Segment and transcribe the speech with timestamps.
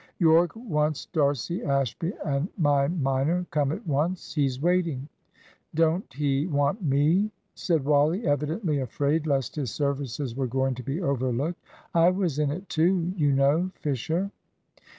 [0.17, 3.45] "Yorke wants D'Arcy, Ashby, and my minor.
[3.51, 5.07] Come at once, he's waiting."
[5.75, 11.03] "Don't he want me?" said Wally, evidently afraid lest his services were going to be
[11.03, 11.61] overlooked.
[11.93, 14.31] "I was in it too, you know, Fisher."